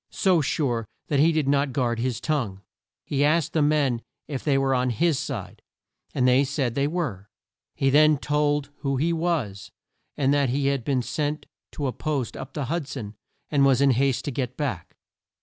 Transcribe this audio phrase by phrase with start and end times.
[0.09, 2.61] So sure that he did not guard his tongue.
[3.05, 5.61] He asked the men if they were on his side,
[6.15, 7.29] and they said they were.
[7.75, 9.69] He then told who he was,
[10.17, 13.13] and that he had been sent to a post up the Hud son
[13.51, 14.95] and was in haste to get back.